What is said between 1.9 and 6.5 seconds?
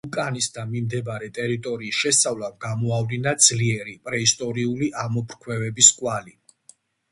შესწავლამ გამოავლინა ძლიერი პრეისტორიული ამოფრქვევების კვალი.